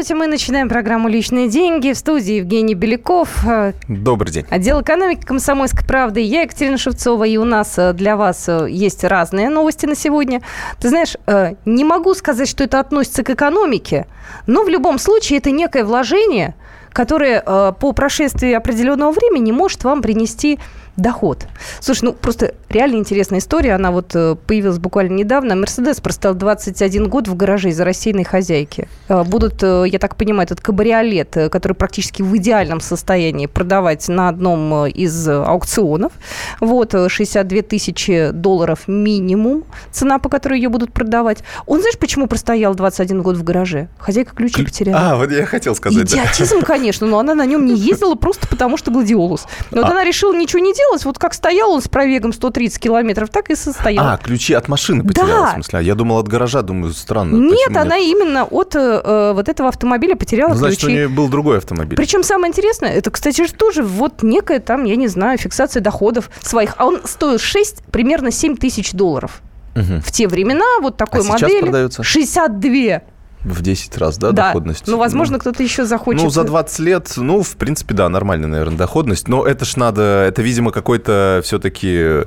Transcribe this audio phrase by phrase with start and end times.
[0.00, 1.92] Здравствуйте, мы начинаем программу «Личные деньги».
[1.92, 3.44] В студии Евгений Беляков.
[3.86, 4.46] Добрый день.
[4.48, 6.20] Отдел экономики «Комсомольской правды».
[6.20, 10.40] Я Екатерина Шевцова, и у нас э, для вас э, есть разные новости на сегодня.
[10.80, 14.06] Ты знаешь, э, не могу сказать, что это относится к экономике,
[14.46, 16.54] но в любом случае это некое вложение,
[16.94, 20.58] которое по прошествии определенного времени может вам принести
[20.96, 21.46] доход.
[21.80, 23.74] Слушай, ну просто реально интересная история.
[23.74, 25.56] Она вот э, появилась буквально недавно.
[25.56, 28.88] Мерседес простоял 21 год в гараже из-за рассеянной хозяйки.
[29.08, 34.28] Э, будут, э, я так понимаю, этот кабриолет, который практически в идеальном состоянии продавать на
[34.28, 36.12] одном из аукционов.
[36.60, 41.38] Вот, 62 тысячи долларов минимум цена, по которой ее будут продавать.
[41.66, 43.88] Он, знаешь, почему простоял 21 год в гараже?
[43.98, 45.12] Хозяйка ключи потеряла.
[45.12, 46.12] А, вот я хотел сказать.
[46.12, 46.66] Идиотизм, да.
[46.66, 49.46] конечно, но она на нем не ездила просто потому, что гладиолус.
[49.70, 49.88] Вот а.
[49.88, 53.50] она решила ничего не делать, делалось, вот как стоял он с пробегом 130 километров, так
[53.50, 54.04] и состоял.
[54.04, 55.50] А, ключи от машины потеряла, да.
[55.50, 55.78] в смысле?
[55.78, 57.36] А я думал от гаража, думаю, странно.
[57.36, 58.08] Нет, она нет?
[58.08, 60.92] именно от э, вот этого автомобиля потеряла ну, значит, ключи.
[60.92, 61.96] Значит, у нее был другой автомобиль.
[61.96, 66.30] Причем самое интересное, это, кстати же, тоже вот некая там, я не знаю, фиксация доходов
[66.42, 66.74] своих.
[66.76, 69.42] А он стоил 6, примерно 7 тысяч долларов.
[69.76, 70.00] Угу.
[70.04, 71.60] В те времена вот такой а модели.
[71.60, 72.02] продается?
[72.02, 73.02] 62.
[73.44, 74.48] В 10 раз, да, да.
[74.48, 74.84] доходность?
[74.86, 76.22] Ну, возможно, ну, кто-то еще захочет.
[76.22, 79.28] Ну, за 20 лет, ну, в принципе, да, нормальная, наверное, доходность.
[79.28, 82.24] Но это ж надо, это, видимо, какой-то все-таки Э,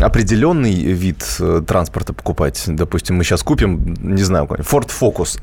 [0.00, 2.62] определенный вид э, транспорта покупать.
[2.66, 5.38] Допустим, мы сейчас купим, не знаю, Ford Focus.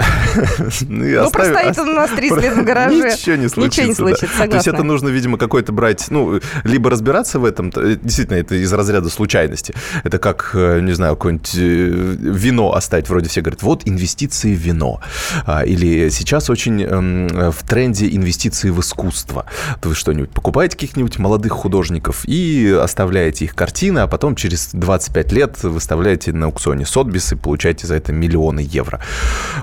[0.88, 2.96] ну, простоит он у нас 30 лет в гараже.
[2.96, 3.82] Ничего не случится.
[3.84, 7.72] Ничего не случится, То есть это нужно, видимо, какой-то брать, ну, либо разбираться в этом,
[7.76, 9.76] э, действительно, это из разряда случайности.
[10.04, 13.10] Это как, не знаю, какое-нибудь вино оставить.
[13.10, 15.02] Вроде все говорят, вот инвестиции в вино.
[15.46, 19.46] А, или сейчас очень эм, в тренде инвестиции в искусство.
[19.84, 25.32] Вы что-нибудь покупаете каких-нибудь молодых художников и оставляете их картины картины, а потом через 25
[25.34, 29.02] лет выставляете на аукционе Сотбис и получаете за это миллионы евро.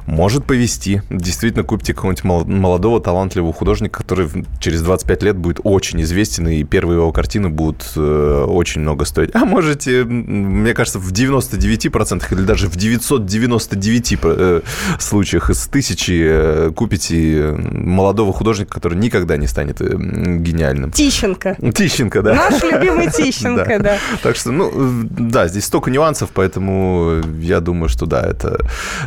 [0.04, 1.02] Может повести.
[1.08, 4.28] Действительно, купите какого-нибудь молодого, талантливого художника, который
[4.58, 9.30] через 25 лет будет очень известен, и первые его картины будут э, очень много стоить.
[9.34, 14.60] А можете, мне кажется, в 99% или даже в 999 э,
[14.98, 20.90] случаях из тысячи э, купите молодого художника, который никогда не станет э, гениальным.
[20.90, 21.56] Тищенко.
[21.74, 22.34] Тищенко, да.
[22.34, 23.98] Наш любимый Тищенко, да.
[24.22, 24.70] Так что, ну,
[25.10, 28.60] да, здесь столько нюансов, поэтому я думаю, что да, это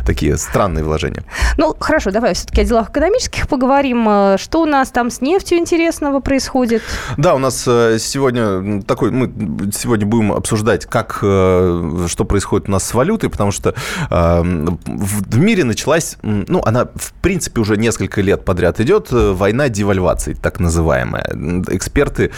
[0.06, 1.24] такие странные вложения.
[1.58, 4.08] Ну, хорошо, давай все-таки о делах экономических поговорим.
[4.08, 6.82] Э, что у нас там с нефтью интересного происходит?
[7.16, 9.32] Да, у нас э, сегодня такой, мы
[9.72, 13.74] сегодня будем обсуждать, как, э, что происходит у нас с валютой, потому что
[14.10, 20.60] в мире началась, ну, она, в принципе, уже несколько лет подряд идет война девальвации, так
[20.60, 21.24] называемая.
[21.68, 22.30] Эксперты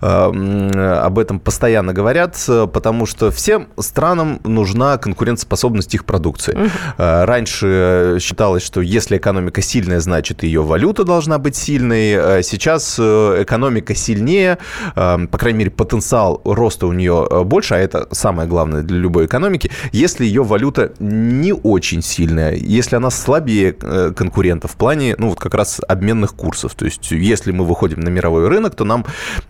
[0.00, 1.99] об этом постоянно говорят,
[2.48, 6.54] э, потому что всем странам нужна конкурентоспособность их продукции.
[6.54, 6.70] Угу.
[6.98, 12.42] Раньше считалось, что если экономика сильная, значит ее валюта должна быть сильной.
[12.42, 14.58] Сейчас экономика сильнее,
[14.94, 19.70] по крайней мере, потенциал роста у нее больше, а это самое главное для любой экономики,
[19.92, 25.54] если ее валюта не очень сильная, если она слабее конкурентов в плане, ну, вот как
[25.54, 26.74] раз обменных курсов.
[26.74, 29.04] То есть, если мы выходим на мировой рынок, то нам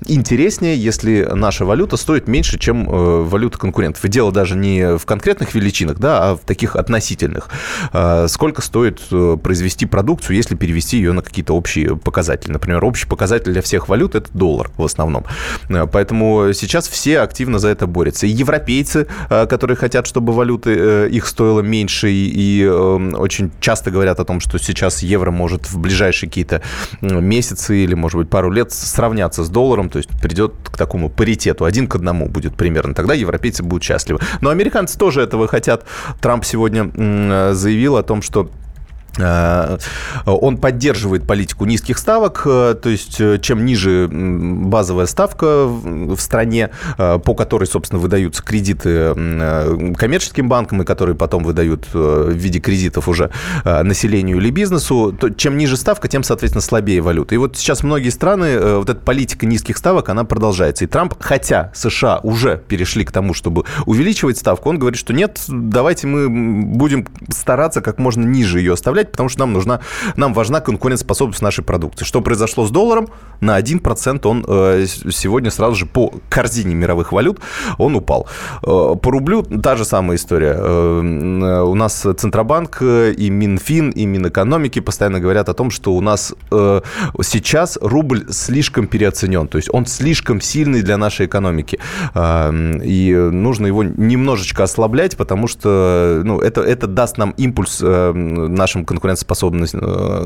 [0.07, 4.05] интереснее, если наша валюта стоит меньше, чем э, валюта конкурентов.
[4.05, 7.49] И дело даже не в конкретных величинах, да, а в таких относительных.
[7.93, 12.53] А, сколько стоит э, произвести продукцию, если перевести ее на какие-то общие показатели.
[12.53, 15.25] Например, общий показатель для всех валют– это доллар в основном.
[15.69, 18.27] Э, поэтому сейчас все активно за это борются.
[18.27, 24.41] И европейцы, которые хотят, чтобы валюты их стоило меньше, и очень часто говорят о том,
[24.41, 26.63] что сейчас евро может в ближайшие какие-то
[27.01, 31.65] месяцы или, может быть, пару лет сравняться с долларом, то есть придет к такому паритету
[31.65, 32.95] один к одному будет примерно.
[32.95, 34.21] Тогда европейцы будут счастливы.
[34.41, 35.85] Но американцы тоже этого хотят.
[36.21, 36.91] Трамп сегодня
[37.55, 38.60] заявил о том, что Э,
[39.19, 46.71] он поддерживает политику низких ставок, э, то есть э, чем ниже базовая ставка в стране,
[46.97, 49.15] по которой, собственно, выдаются кредиты
[49.95, 53.31] коммерческим банкам и которые потом выдают в виде кредитов уже
[53.65, 57.35] населению или бизнесу, то чем ниже ставка, тем, соответственно, слабее валюта.
[57.35, 60.85] И вот сейчас многие страны, вот эта политика низких ставок, она продолжается.
[60.85, 65.41] И Трамп, хотя США уже перешли к тому, чтобы увеличивать ставку, он говорит, что нет,
[65.49, 69.81] давайте мы будем стараться как можно ниже ее оставлять, потому что нам нужна,
[70.17, 72.05] нам важна конкурентоспособность нашей продукции.
[72.05, 73.09] Что произошло с долларом?
[73.41, 77.41] На 1% он э, сегодня сразу же по корзине мировых валют
[77.79, 78.27] он упал.
[78.63, 80.55] Э, по рублю та же самая история.
[80.57, 86.35] Э, у нас Центробанк и Минфин, и Минэкономики постоянно говорят о том, что у нас
[87.23, 91.79] сейчас рубль слишком переоценен, то есть он слишком сильный для нашей экономики.
[92.15, 99.67] И нужно его немножечко ослаблять, потому что ну, это, это даст нам импульс нашим конкурентоспособным,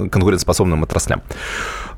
[0.08, 1.22] конкурентоспособным отраслям.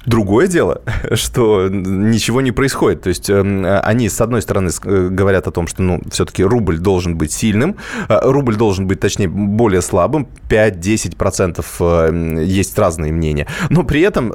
[0.07, 0.83] Другое дело,
[1.15, 3.03] что ничего не происходит.
[3.03, 7.33] То есть они, с одной стороны, говорят о том, что ну, все-таки рубль должен быть
[7.33, 7.77] сильным,
[8.09, 13.47] рубль должен быть, точнее, более слабым, 5-10% есть разные мнения.
[13.71, 14.33] Но при этом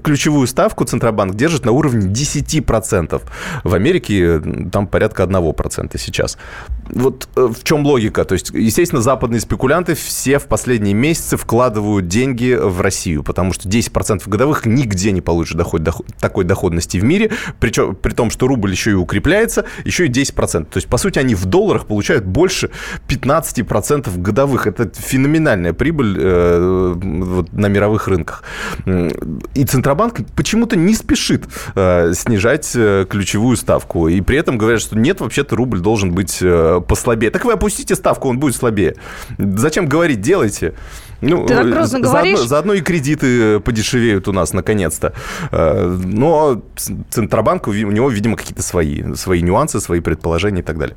[0.00, 3.22] ключевую ставку Центробанк держит на уровне 10%.
[3.64, 4.40] В Америке
[4.72, 6.38] там порядка 1% сейчас.
[6.88, 8.24] Вот э, в чем логика?
[8.24, 13.68] То есть, естественно, западные спекулянты все в последние месяцы вкладывают деньги в Россию, потому что
[13.68, 18.46] 10% годовых нигде не получат доход, доход, такой доходности в мире, причем при том, что
[18.46, 20.64] рубль еще и укрепляется, еще и 10%.
[20.64, 22.70] То есть, по сути, они в долларах получают больше
[23.08, 24.66] 15% годовых.
[24.66, 28.44] Это феноменальная прибыль э, вот, на мировых рынках.
[29.54, 31.44] И Центробанк почему-то не спешит
[31.74, 34.08] э, снижать э, ключевую ставку.
[34.08, 37.30] И при этом говорят, что нет, вообще-то рубль должен быть э, послабее.
[37.30, 38.96] Так вы опустите ставку, он будет слабее.
[39.38, 40.74] Зачем говорить, делайте.
[41.22, 42.40] Ну, Ты так грозно заодно, говоришь.
[42.40, 45.12] Заодно и кредиты подешевеют у нас наконец-то.
[45.52, 46.60] Э, но
[47.10, 50.96] Центробанк, у него, видимо, какие-то свои, свои нюансы, свои предположения и так далее.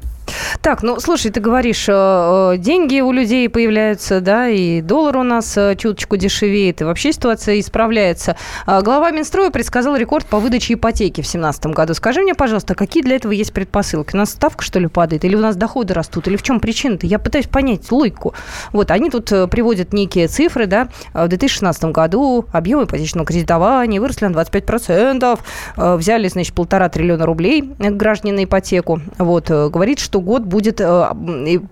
[0.61, 5.23] Так, ну, слушай, ты говоришь, э, э, деньги у людей появляются, да, и доллар у
[5.23, 8.35] нас чуточку дешевеет, и вообще ситуация исправляется.
[8.65, 11.93] Глава Минстроя предсказал рекорд по выдаче ипотеки в 2017 году.
[11.93, 14.15] Скажи мне, пожалуйста, какие для этого есть предпосылки?
[14.15, 15.23] У нас ставка, что ли, падает?
[15.23, 16.27] Или у нас доходы растут?
[16.27, 17.05] Или в чем причина-то?
[17.05, 18.33] Я пытаюсь понять логику.
[18.71, 24.25] Вот, они тут приводят некие некие цифры, да, в 2016 году объем ипотечного кредитования выросли
[24.25, 25.39] на 25%,
[25.77, 29.01] э, взяли, значит, полтора триллиона рублей граждане на ипотеку.
[29.17, 31.09] Вот, э, говорит, что год будет э,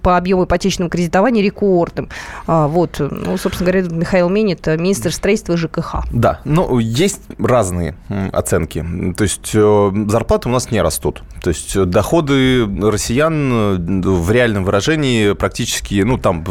[0.02, 2.10] по объему ипотечного кредитования рекордным.
[2.48, 6.06] А, вот, ну, собственно говоря, Михаил Менит, министр строительства ЖКХ.
[6.12, 7.96] Да, но есть разные
[8.32, 8.86] оценки.
[9.18, 11.24] То есть зарплаты у нас не растут.
[11.42, 16.44] То есть доходы россиян в реальном выражении практически, ну, там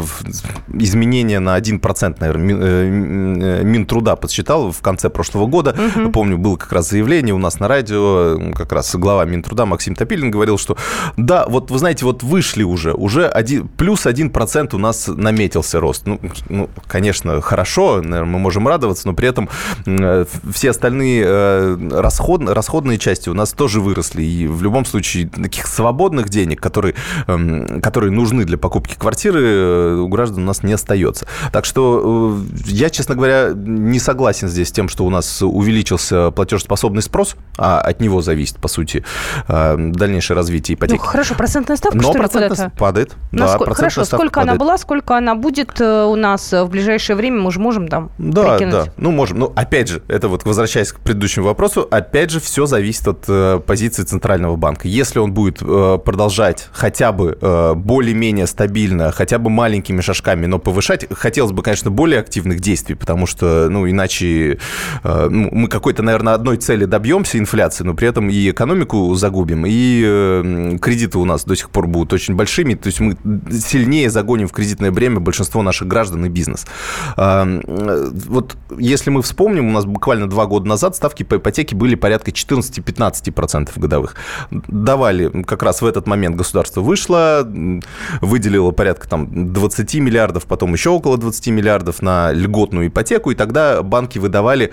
[0.73, 5.75] изменения на 1 процент, наверное, э, э, Минтруда подсчитал в конце прошлого года.
[5.95, 6.11] Угу.
[6.11, 10.31] Помню, было как раз заявление у нас на радио, как раз глава Минтруда Максим Топилин
[10.31, 10.77] говорил, что
[11.17, 15.81] да, вот вы знаете, вот вышли уже, уже один, плюс один процент у нас наметился
[15.81, 16.07] рост.
[16.07, 19.49] Ну, ну, конечно, хорошо, наверное, мы можем радоваться, но при этом
[19.85, 24.23] э, все остальные расход, расходные части у нас тоже выросли.
[24.23, 26.95] И в любом случае таких свободных денег, которые,
[27.27, 31.27] эм, которые нужны для покупки квартиры, у граждан у нас не остается.
[31.51, 35.41] Так что что э, я, честно говоря, не согласен здесь с тем, что у нас
[35.41, 39.03] увеличился платежеспособный спрос, а от него зависит, по сути,
[39.47, 40.99] э, дальнейшее развитие ипотеки.
[40.99, 43.15] Ну, хорошо, процентная ставка, Но что процентная падает.
[43.31, 44.49] Да, сколько, хорошо, сколько падает.
[44.49, 48.11] она была, сколько она будет э, у нас в ближайшее время, мы же можем там
[48.19, 48.73] Да, прикинуть.
[48.73, 49.39] да, ну можем.
[49.39, 54.03] Ну, опять же, это вот возвращаясь к предыдущему вопросу, опять же, все зависит от позиции
[54.03, 54.87] Центрального банка.
[54.87, 57.35] Если он будет продолжать хотя бы
[57.75, 63.25] более-менее стабильно, хотя бы маленькими шажками, но повышать, хотелось бы конечно, более активных действий, потому
[63.25, 64.59] что, ну, иначе
[65.03, 69.65] э, ну, мы какой-то, наверное, одной цели добьемся инфляции, но при этом и экономику загубим,
[69.65, 73.17] и э, кредиты у нас до сих пор будут очень большими, то есть мы
[73.51, 76.65] сильнее загоним в кредитное бремя большинство наших граждан и бизнес.
[77.15, 81.75] А, э, вот если мы вспомним, у нас буквально два года назад ставки по ипотеке
[81.75, 84.15] были порядка 14-15% годовых.
[84.49, 87.47] Давали, как раз в этот момент государство вышло,
[88.21, 93.83] выделило порядка там 20 миллиардов, потом еще около 20 миллиардов на льготную ипотеку, и тогда
[93.83, 94.71] банки выдавали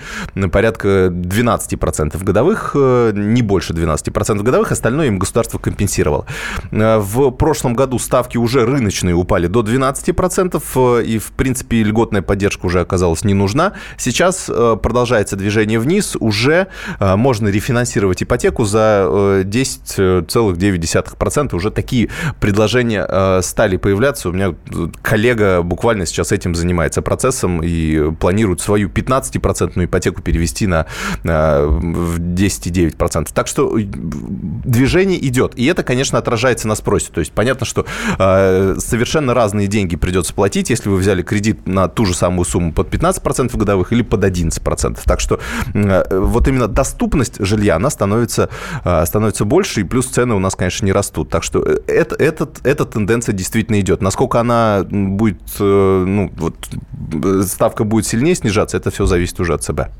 [0.53, 6.27] порядка 12% годовых, э, не больше 12% годовых, остальное им государство компенсировало.
[6.71, 12.23] Э, в прошлом году ставки уже рыночные упали до 12%, э, и, в принципе, льготная
[12.23, 13.73] поддержка уже оказалась не нужна.
[13.97, 14.51] Сейчас
[14.83, 16.67] продолжается движение вниз, уже
[17.01, 21.55] можно рефинансировать ипотеку за 10,9%.
[21.55, 22.09] Уже такие
[22.41, 24.29] предложения стали появляться.
[24.29, 24.55] У меня
[25.03, 30.87] коллега буквально сейчас этим занимается процессом и планирует свою 15-процентную ипотеку перевести на,
[31.23, 33.29] на 10,9%.
[33.35, 35.53] Так что э, движение идет.
[35.57, 37.11] И это, конечно, отражается на спросе.
[37.13, 37.87] То есть понятно, что
[38.19, 42.73] э, совершенно разные деньги придется платить, если вы взяли кредит на ту же самую сумму
[42.73, 45.01] под 15% годовых или под 11%.
[45.05, 45.41] Так что
[45.75, 48.49] э, вот именно доступность жилья, она становится,
[48.85, 51.31] э, становится больше, и плюс цены у нас, конечно, не растут.
[51.31, 54.03] Так что э, это, этот, эта тенденция действительно идет.
[54.03, 59.65] Насколько она будет, э, ну, вот ставка будет сильнее снижаться, это все зависит уже от
[59.65, 59.91] себя.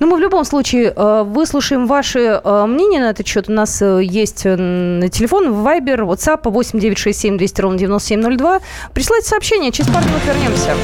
[0.00, 3.48] Ну, мы в любом случае э, выслушаем ваши э, мнения на этот счет.
[3.48, 8.60] У нас э, есть телефон, Viber, WhatsApp 8 967 200 ровно 9702.
[8.92, 10.74] Присылайте сообщение, через пару минут вернемся.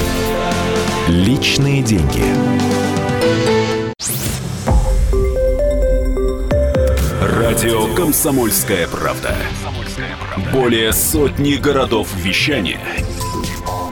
[1.09, 2.23] Личные деньги.
[7.21, 9.35] Радио «Комсомольская правда».
[10.53, 12.81] Более сотни городов вещания–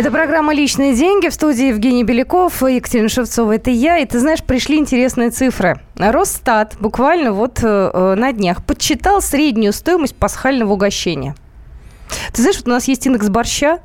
[0.00, 1.28] Это программа «Личные деньги».
[1.28, 3.56] В студии Евгений Беляков, Екатерина Шевцова.
[3.56, 3.98] Это я.
[3.98, 5.78] И ты знаешь, пришли интересные цифры.
[5.94, 11.34] Росстат буквально вот э, на днях подсчитал среднюю стоимость пасхального угощения.
[12.32, 13.80] Ты знаешь, вот у нас есть индекс борща,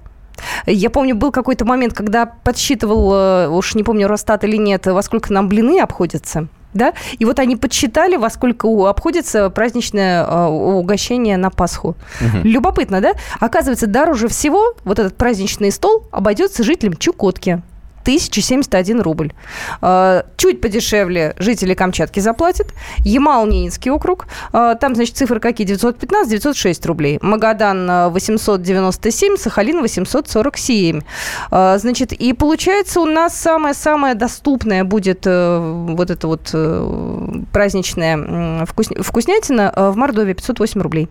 [0.65, 5.01] я помню, был какой-то момент, когда подсчитывал, э, уж не помню, Росстат или нет, во
[5.01, 11.37] сколько нам блины обходятся да, и вот они подсчитали, во сколько обходится праздничное э, угощение
[11.37, 11.95] на Пасху.
[12.21, 12.39] Угу.
[12.43, 13.13] Любопытно, да?
[13.39, 17.63] Оказывается, дороже всего вот этот праздничный стол обойдется жителям Чукотки.
[18.05, 19.33] 1071 рубль.
[19.81, 22.67] А, чуть подешевле жители Камчатки заплатят.
[22.99, 24.27] Ямал-Ненецкий округ.
[24.53, 25.65] А, там, значит, цифры какие?
[25.65, 27.17] 915, 906 рублей.
[27.21, 31.01] Магадан 897, а, Сахалин 847.
[31.49, 39.73] Значит, и получается у нас самое-самое доступное будет э, вот это вот э, праздничная вкуснятина
[39.75, 41.09] в Мордовии 508 рублей.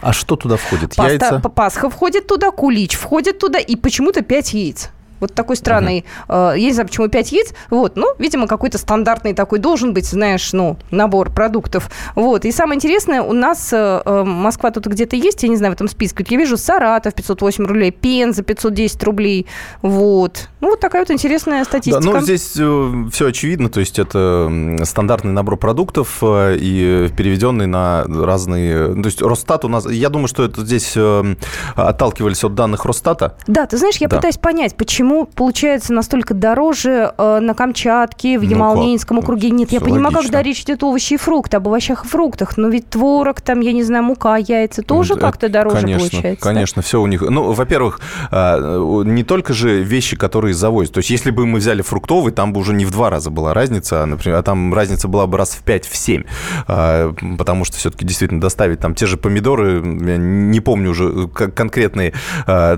[0.00, 0.94] А что туда входит?
[0.94, 1.40] Паста, Яйца?
[1.40, 4.90] Пасха входит туда, кулич входит туда и почему-то 5 яиц.
[5.20, 6.54] Вот такой странный, uh-huh.
[6.54, 10.06] э, я не знаю, почему 5 яиц, вот, ну, видимо, какой-то стандартный такой должен быть,
[10.06, 12.44] знаешь, ну, набор продуктов, вот.
[12.44, 15.76] И самое интересное, у нас э, э Москва тут где-то есть, я не знаю, в
[15.76, 19.46] этом списке, я вижу Саратов 508 рублей, Пенза 510 рублей,
[19.82, 20.48] вот.
[20.60, 22.00] Ну, вот такая вот интересная статистика.
[22.04, 24.50] Да, ну, здесь э, все очевидно, то есть это
[24.84, 30.28] стандартный набор продуктов э, и переведенный на разные, то есть Росстат у нас, я думаю,
[30.28, 31.34] что это здесь э,
[31.74, 33.36] отталкивались от данных Росстата.
[33.46, 34.16] Да, ты знаешь, я да.
[34.16, 39.50] пытаюсь понять, почему почему получается настолько дороже э, на Камчатке, в ну, Ямал-Ненецком округе?
[39.50, 40.22] Нет, я понимаю, логично.
[40.22, 43.72] когда речь идет овощи и фрукты, об овощах и фруктах, но ведь творог, там, я
[43.72, 46.44] не знаю, мука, яйца тоже ну, как-то дороже конечно, получается.
[46.44, 47.22] Конечно, все у них.
[47.22, 48.00] Ну, во-первых,
[48.30, 50.94] э, не только же вещи, которые завозят.
[50.94, 53.54] То есть, если бы мы взяли фруктовый, там бы уже не в два раза была
[53.54, 56.24] разница, а, например, а там разница была бы раз в пять, в семь,
[56.66, 62.12] э, потому что все-таки действительно доставить там те же помидоры, я не помню уже конкретные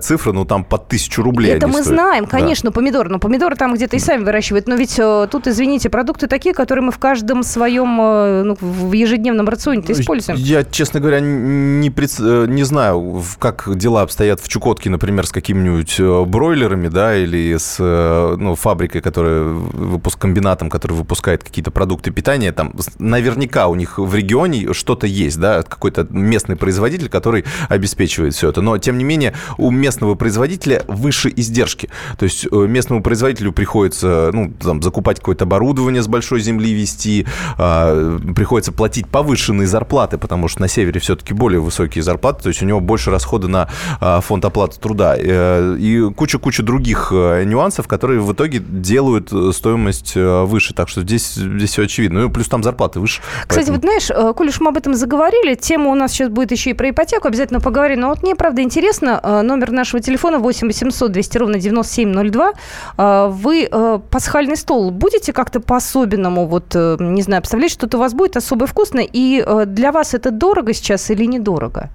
[0.00, 1.52] цифры, но там под тысячу рублей.
[1.52, 1.86] Это мы стоят.
[1.86, 2.74] знаем знаем, конечно, да.
[2.74, 3.08] помидоры.
[3.10, 4.68] Но помидоры там где-то и сами выращивают.
[4.68, 8.92] Но ведь э, тут, извините, продукты такие, которые мы в каждом своем, э, ну, в
[8.92, 10.38] ежедневном рационе используем.
[10.38, 12.10] Я, честно говоря, не, пред...
[12.20, 17.78] Э, не знаю, как дела обстоят в Чукотке, например, с какими-нибудь бройлерами, да, или с
[17.78, 22.52] ну, фабрикой, которая выпуск комбинатом, который выпускает какие-то продукты питания.
[22.52, 28.50] Там наверняка у них в регионе что-то есть, да, какой-то местный производитель, который обеспечивает все
[28.50, 28.60] это.
[28.60, 31.88] Но, тем не менее, у местного производителя выше издержки.
[32.18, 37.26] То есть э, местному производителю приходится ну, там, закупать какое-то оборудование с большой земли вести,
[37.58, 42.62] а, приходится платить повышенные зарплаты, потому что на севере все-таки более высокие зарплаты, то есть
[42.62, 43.68] у него больше расходы на
[44.00, 45.16] а, фонд оплаты труда.
[45.18, 50.74] Э, и куча-куча других э, нюансов, которые в итоге делают стоимость выше.
[50.74, 52.20] Так что здесь, здесь все очевидно.
[52.22, 53.20] Ну, плюс там зарплаты выше.
[53.46, 53.76] Кстати, поэтому...
[53.76, 56.74] вот знаешь, коль уж мы об этом заговорили, тема у нас сейчас будет еще и
[56.74, 58.00] про ипотеку, обязательно поговорим.
[58.00, 62.52] Но вот мне, правда, интересно, номер нашего телефона 8 800 200 ровно 97 702.
[62.96, 68.00] А, вы э, пасхальный стол будете как-то по-особенному, вот, э, не знаю, представлять, что-то у
[68.00, 71.88] вас будет особо вкусное, и э, для вас это дорого сейчас или недорого?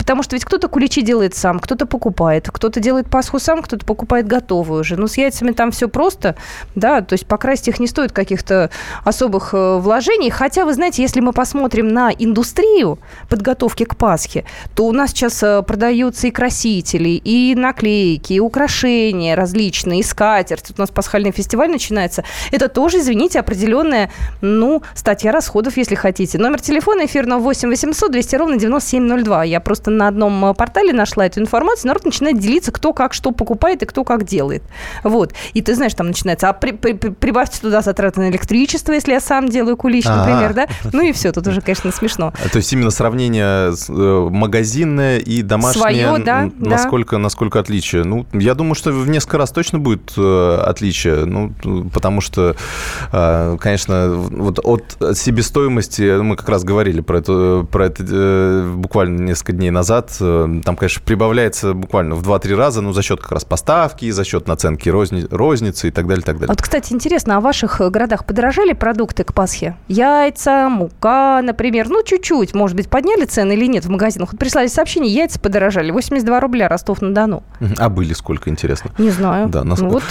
[0.00, 4.26] Потому что ведь кто-то куличи делает сам, кто-то покупает, кто-то делает пасху сам, кто-то покупает
[4.26, 4.96] готовую уже.
[4.96, 6.36] Ну, с яйцами там все просто,
[6.74, 8.70] да, то есть покрасить их не стоит каких-то
[9.04, 10.30] особых э, вложений.
[10.30, 15.42] Хотя, вы знаете, если мы посмотрим на индустрию подготовки к Пасхе, то у нас сейчас
[15.42, 20.72] э, продаются и красители, и наклейки, и украшения различные, и скатерть.
[20.78, 22.24] У нас пасхальный фестиваль начинается.
[22.52, 26.38] Это тоже, извините, определенная, ну, статья расходов, если хотите.
[26.38, 29.44] Номер телефона эфирного 8 800 200 ровно 9702.
[29.44, 33.14] Я просто просто на одном э, портале нашла эту информацию, народ начинает делиться, кто как
[33.14, 34.62] что покупает и кто как делает.
[35.04, 35.34] Вот.
[35.54, 39.20] И ты знаешь, там начинается, а при, при, прибавьте туда затраты на электричество, если я
[39.20, 40.18] сам делаю кулич, А-а-а.
[40.18, 40.68] например, да?
[40.92, 42.32] Ну и все, тут уже, конечно, смешно.
[42.52, 47.18] То есть именно сравнение э, магазинное и домашнее, Свое, да, насколько, да.
[47.18, 48.04] насколько отличие?
[48.04, 51.52] Ну, я думаю, что в несколько раз точно будет э, отличие, ну,
[51.92, 52.56] потому что,
[53.10, 59.70] конечно, вот от себестоимости, мы как раз говорили про это, про это буквально несколько дней
[59.70, 60.14] назад, назад.
[60.18, 64.46] Там, конечно, прибавляется буквально в 2-3 раза, ну, за счет как раз поставки, за счет
[64.46, 66.48] наценки розни, розницы и так далее, так далее.
[66.48, 69.76] Вот, кстати, интересно, а в ваших городах подорожали продукты к Пасхе?
[69.88, 74.32] Яйца, мука, например, ну, чуть-чуть, может быть, подняли цены или нет в магазинах?
[74.32, 77.42] Вот прислали сообщение, яйца подорожали, 82 рубля Ростов-на-Дону.
[77.78, 78.90] А были сколько, интересно?
[78.98, 79.48] Не знаю.
[79.48, 79.80] Да, нас...
[79.80, 80.04] ну, вот...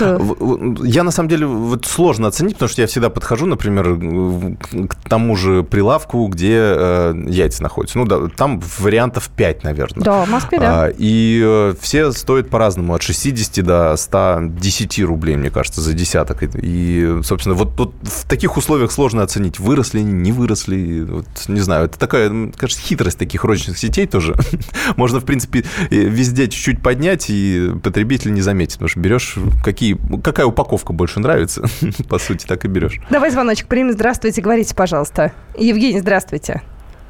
[0.83, 3.97] Я, на самом деле, вот сложно оценить, потому что я всегда подхожу, например,
[4.87, 7.99] к тому же прилавку, где э, яйца находятся.
[7.99, 10.03] Ну, да, там вариантов 5, наверное.
[10.03, 10.83] Да, в Москве, да.
[10.83, 16.43] А, и э, все стоят по-разному, от 60 до 110 рублей, мне кажется, за десяток.
[16.55, 21.01] И, собственно, вот, вот в таких условиях сложно оценить, выросли они, не выросли.
[21.01, 24.35] Вот, не знаю, это такая, кажется, хитрость таких розничных сетей тоже.
[24.95, 30.45] Можно, в принципе, везде чуть-чуть поднять, и потребитель не заметит, потому что берешь, какие, какая
[30.45, 31.63] упаковка больше нравится,
[32.09, 32.99] по сути, так и берешь.
[33.09, 33.91] Давай звоночек примем.
[33.91, 35.33] Здравствуйте, говорите, пожалуйста.
[35.57, 36.61] Евгений, здравствуйте.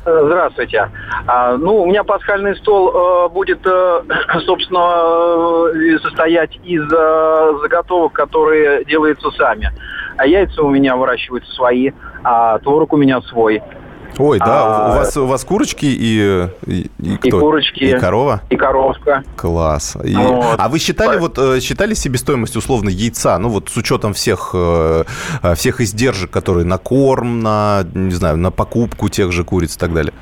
[0.09, 0.89] Э, здравствуйте.
[1.27, 4.01] А, ну, у меня пасхальный стол э, будет, э,
[4.45, 9.71] собственно, состоять из заготовок, которые делаются сами.
[10.17, 11.91] А яйца у меня выращиваются свои,
[12.23, 13.61] а творог у меня свой.
[14.19, 17.27] Ой, да, а, у вас у вас курочки и и, и кто?
[17.27, 17.83] И курочки.
[17.85, 18.41] И корова.
[18.49, 19.23] И коровка.
[19.37, 19.97] Класс.
[20.03, 20.55] И, вот.
[20.57, 25.05] А вы считали вот э, считали себестоимость условно яйца, ну вот с учетом всех э,
[25.55, 29.93] всех издержек, которые на корм, на не знаю, на покупку тех же куриц и так
[29.93, 30.13] далее?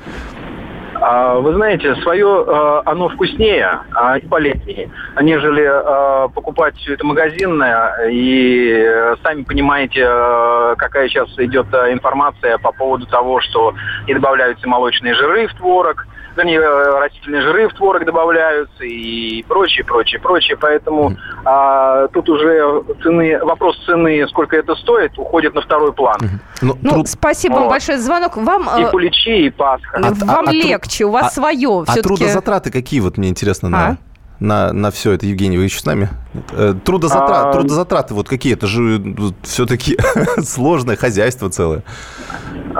[1.10, 8.10] А, вы знаете, свое а, оно вкуснее а, и полезнее, нежели покупать все это магазинное.
[8.10, 10.04] И сами понимаете,
[10.76, 13.74] какая сейчас идет информация по поводу того, что
[14.06, 16.06] и добавляются молочные жиры в творог–
[16.38, 20.56] вернее, растительные жиры в творог добавляются и прочее, прочее, прочее.
[20.60, 26.18] Поэтому а, тут уже цены, вопрос цены, сколько это стоит, уходит на второй план.
[26.62, 27.08] Ну, ну труд...
[27.08, 27.60] спасибо вот.
[27.60, 28.36] вам большое за звонок.
[28.36, 29.98] Вам, и куличи, и Пасха.
[29.98, 31.84] А, вам а, легче, у вас а, свое.
[31.86, 33.86] А трудозатраты какие, вот мне интересно, на...
[33.86, 33.96] А?
[34.40, 36.08] на, на все это, Евгений, вы еще с нами?
[36.52, 37.52] Э, трудозатрат, а...
[37.52, 38.52] Трудозатраты, вот какие?
[38.52, 39.02] Это же
[39.42, 39.98] все-таки
[40.42, 41.82] сложное хозяйство целое.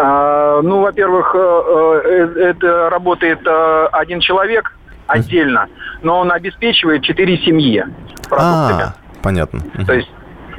[0.01, 3.41] А, ну, во-первых, э, э, это работает
[3.93, 4.73] один человек
[5.09, 5.67] отдельно,
[6.03, 7.85] но он обеспечивает четыре семьи
[8.29, 8.83] продуктами.
[8.83, 9.61] А, понятно.
[9.85, 10.09] То есть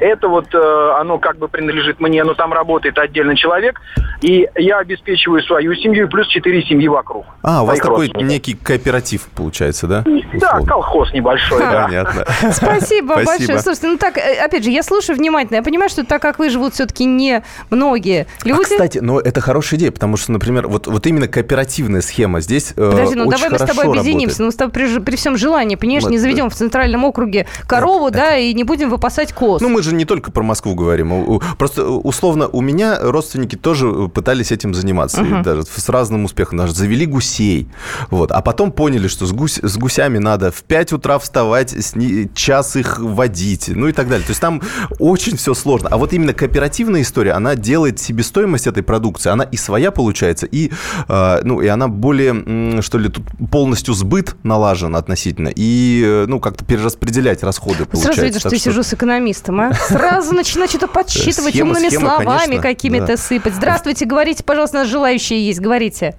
[0.00, 3.80] это вот э, оно как бы принадлежит мне, но там работает отдельный человек,
[4.22, 7.26] и я обеспечиваю свою семью плюс четыре семьи вокруг.
[7.42, 10.04] А, у вас такой некий кооператив получается, да?
[10.34, 11.84] Да, колхоз небольшой, да.
[11.84, 12.24] Понятно.
[12.52, 13.58] Спасибо большое.
[13.60, 16.50] Слушайте, ну так, э, опять же, я слушаю внимательно, я понимаю, что так как вы
[16.50, 18.60] живут все-таки не многие люди.
[18.60, 22.72] А, кстати, но это хорошая идея, потому что, например, вот, вот именно кооперативная схема здесь
[22.76, 25.76] э, Подожди, ну давай мы с тобой объединимся, ну с тобой при, при всем желании,
[25.76, 29.60] понимаешь, не заведем в центральном округе корову, да, и не будем выпасать коз.
[29.60, 31.40] Ну мы же же не только про Москву говорим.
[31.58, 35.20] Просто условно у меня родственники тоже пытались этим заниматься.
[35.20, 35.42] Uh-huh.
[35.42, 36.58] даже с разным успехом.
[36.58, 37.68] Даже завели гусей.
[38.10, 38.32] Вот.
[38.32, 42.30] А потом поняли, что с, гусь, с гусями надо в 5 утра вставать, с ни,
[42.34, 44.24] час их водить, ну и так далее.
[44.24, 44.62] То есть там
[44.98, 45.88] очень все сложно.
[45.90, 49.30] А вот именно кооперативная история, она делает себестоимость этой продукции.
[49.30, 50.70] Она и своя получается, и,
[51.08, 55.50] э, ну, и она более, что ли, тут полностью сбыт налажен относительно.
[55.54, 58.12] И, э, ну, как-то перераспределять расходы получается.
[58.12, 59.72] Сразу видишь, что я сижу с экономистом, а?
[59.88, 63.16] Сразу начинать что-то подсчитывать, схема, умными схема, словами какими-то да.
[63.16, 63.54] сыпать.
[63.54, 66.16] Здравствуйте, говорите, пожалуйста, нас желающие есть, говорите.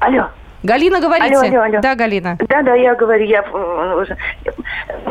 [0.00, 0.30] Алло.
[0.66, 1.36] Галина, говорите.
[1.36, 1.80] Алло, алло, алло.
[1.80, 2.36] Да, Галина.
[2.48, 3.42] Да, да, я говорю, я,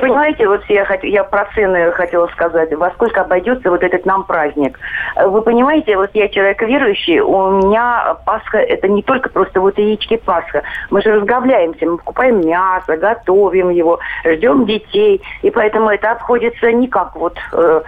[0.01, 1.03] понимаете, вот я, хот...
[1.03, 4.77] я про цены хотела сказать, во сколько обойдется вот этот нам праздник.
[5.15, 10.17] Вы понимаете, вот я человек верующий, у меня Пасха, это не только просто вот яички
[10.17, 10.63] Пасха.
[10.89, 16.89] Мы же разговляемся, мы покупаем мясо, готовим его, ждем детей, и поэтому это обходится не
[16.89, 17.37] как вот...
[17.53, 17.81] Э,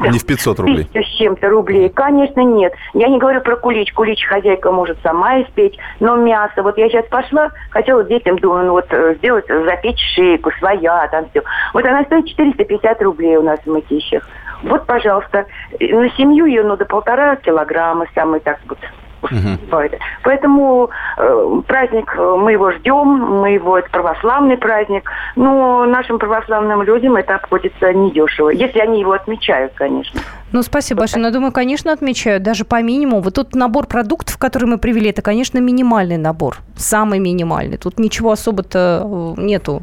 [0.00, 0.88] не в 500 рублей.
[0.92, 1.88] с чем-то рублей.
[1.88, 2.74] Конечно, нет.
[2.94, 3.92] Я не говорю про кулич.
[3.92, 8.72] Кулич хозяйка может сама испечь, но мясо, вот я сейчас пошла, хотела детям, думаю, ну
[8.72, 11.42] вот э, сделать, запечь шейку, своя, там все.
[11.72, 14.26] Вот она стоит 450 рублей у нас в мытищах.
[14.62, 15.46] Вот, пожалуйста,
[15.78, 18.78] на семью ее, ну, до полтора килограмма, самый так вот
[19.22, 19.88] Угу.
[20.22, 23.06] Поэтому э, праздник, э, мы его ждем,
[23.40, 29.12] мы его, это православный праздник, но нашим православным людям это обходится недешево, если они его
[29.12, 30.20] отмечают, конечно.
[30.52, 31.22] Ну, спасибо большое.
[31.22, 33.20] Но, думаю, конечно, отмечают, даже по минимуму.
[33.20, 37.76] Вот тот набор продуктов, который мы привели, это, конечно, минимальный набор, самый минимальный.
[37.76, 39.82] Тут ничего особо-то э, нету.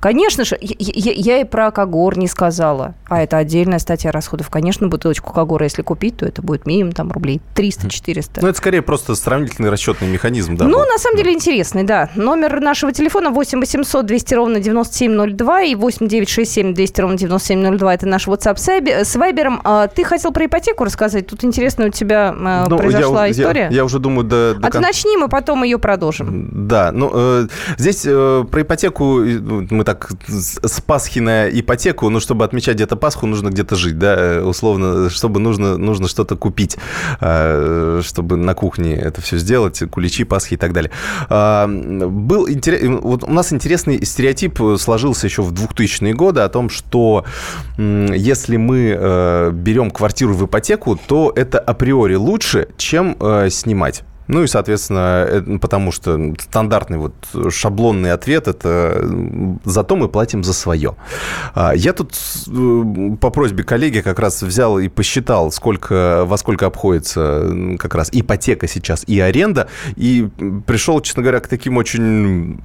[0.00, 4.50] Конечно же, я, я, и про Кагор не сказала, а это отдельная статья расходов.
[4.50, 8.40] Конечно, бутылочку Кагора, если купить, то это будет минимум там рублей 300-400.
[8.42, 10.56] Ну, это скорее просто сравнительный расчетный механизм.
[10.56, 10.86] Да, ну, был.
[10.86, 12.10] на самом деле интересный, да.
[12.14, 18.06] Номер нашего телефона 8 800 200 ровно 9702 и 8 967 200 ровно 9702 это
[18.06, 19.60] наш WhatsApp с Вайбером.
[19.64, 21.28] А, ты хотел про ипотеку рассказать?
[21.28, 23.68] Тут интересная у тебя а, ну, произошла я, история.
[23.70, 24.66] Я, я уже думаю, до, до...
[24.66, 24.82] А кон...
[24.82, 26.48] начни, мы потом ее продолжим.
[26.66, 27.46] Да, ну, э,
[27.78, 33.26] здесь э, про ипотеку, мы так с Пасхи на ипотеку, ну, чтобы отмечать где-то Пасху,
[33.26, 36.78] нужно где-то жить, да, э, условно, чтобы нужно, нужно что-то купить,
[37.20, 40.90] э, чтобы на кухне это все сделать, куличи, Пасхи и так далее.
[41.30, 42.82] Э, был интерес...
[43.02, 47.24] вот у нас интересный стереотип сложился еще в 2000-е годы о том, что
[47.78, 54.02] э, если мы э, берем квартиру в ипотеку, то это априори лучше, чем э, снимать.
[54.32, 57.14] Ну и, соответственно, э, потому что стандартный вот
[57.50, 59.06] шаблонный ответ– это
[59.64, 60.96] «зато мы платим за свое».
[61.54, 62.14] А, я тут
[62.48, 68.08] э, по просьбе коллеги как раз взял и посчитал, сколько, во сколько обходится как раз
[68.12, 70.28] ипотека сейчас и аренда, и
[70.66, 72.60] пришел, честно говоря, к таким очень,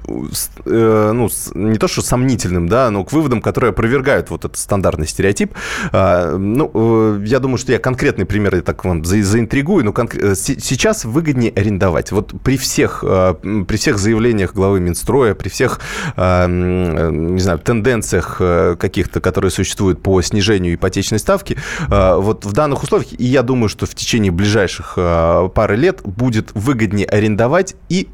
[0.65, 5.07] э, ну, не то что сомнительным, да, но к выводам, которые опровергают вот этот стандартный
[5.07, 5.53] стереотип.
[5.91, 9.93] А, ну, я думаю, что я конкретный пример я так вам заинтригую, но
[10.35, 12.11] сейчас выгоднее не арендовать.
[12.11, 13.33] Вот при всех, э,
[13.67, 15.79] при всех заявлениях главы Минстроя, при всех,
[16.15, 22.83] э, не знаю, тенденциях э, каких-то, которые существуют по снижению ипотечной ставки, вот в данных
[22.83, 28.07] условиях, и я думаю, что в течение ближайших пары лет будет выгоднее арендовать и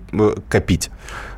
[0.50, 0.90] копить.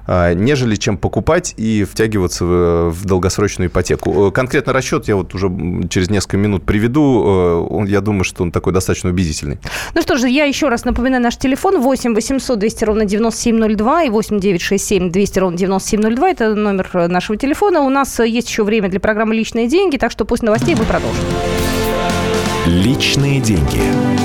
[0.07, 4.27] А, нежели чем покупать и втягиваться в долгосрочную ипотеку.
[4.27, 5.47] Э, конкретно расчет я вот уже
[5.89, 7.81] через несколько минут приведу.
[7.83, 9.57] Э, я думаю, что он такой достаточно убедительный.
[9.93, 14.09] Ну что же, я еще раз напоминаю наш телефон 8 800 200 ровно 9702 и
[14.09, 16.29] 8 967 200 ровно 9702.
[16.29, 17.81] Это номер нашего телефона.
[17.81, 21.23] У нас есть еще время для программы «Личные деньги», так что после новостей мы продолжим.
[22.67, 24.24] Личные деньги.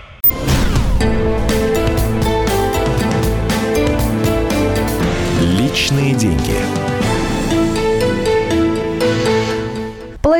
[5.71, 6.80] Личные деньги.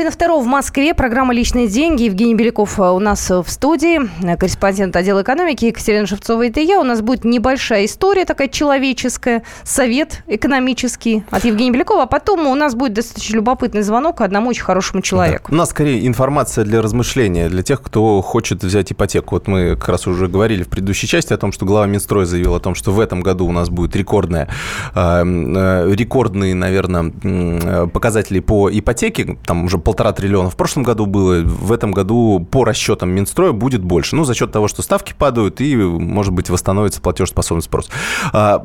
[0.02, 0.94] Половина второго в Москве.
[0.94, 2.02] Программа «Личные деньги».
[2.02, 4.00] Евгений Беляков э, у нас в студии.
[4.36, 6.44] Корреспондент отдела экономики Екатерина Шевцова.
[6.44, 6.80] Это я.
[6.80, 9.44] У нас будет небольшая история такая человеческая.
[9.62, 12.02] Совет экономический от Евгения Белякова.
[12.02, 15.52] А потом у нас будет достаточно любопытный звонок одному очень хорошему человеку.
[15.52, 15.54] Да.
[15.54, 19.36] У нас скорее информация для размышления, для тех, кто хочет взять ипотеку.
[19.36, 22.56] Вот мы как раз уже говорили в предыдущей части о том, что глава Минстроя заявил
[22.56, 24.48] о том, что в этом году у нас будет рекордная,
[24.96, 29.38] э, э, рекордные, наверное, показатели по ипотеке.
[29.46, 33.82] Там уже полтора триллиона в прошлом году было, в этом году по расчетам Минстроя будет
[33.82, 34.16] больше.
[34.16, 37.88] Ну, за счет того, что ставки падают и, может быть, восстановится платежеспособный спрос.
[38.32, 38.62] А,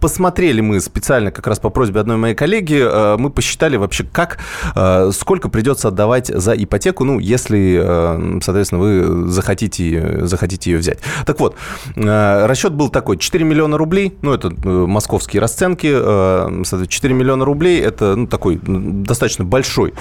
[0.00, 4.38] посмотрели мы специально, как раз по просьбе одной моей коллеги, а, мы посчитали вообще, как,
[4.74, 10.98] а, сколько придется отдавать за ипотеку, ну, если, соответственно, вы захотите, захотите ее взять.
[11.26, 11.56] Так вот,
[11.94, 18.16] расчет был такой, 4 миллиона рублей, ну, это э, московские расценки, 4 миллиона рублей, это
[18.16, 19.94] ну, такой достаточно большой,